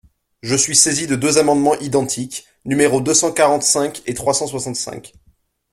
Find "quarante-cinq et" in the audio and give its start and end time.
3.31-4.15